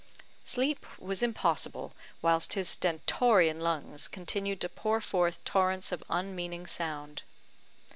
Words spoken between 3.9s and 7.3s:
continued to pour forth torrents of unmeaning sound.